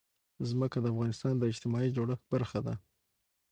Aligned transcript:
ځمکه 0.49 0.77
د 0.81 0.85
افغانستان 0.93 1.33
د 1.37 1.43
اجتماعي 1.51 1.89
جوړښت 1.95 2.25
برخه 2.33 2.59
ده. 2.65 2.73